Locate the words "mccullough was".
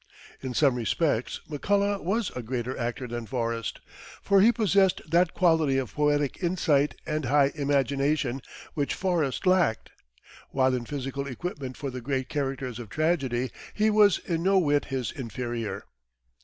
1.47-2.31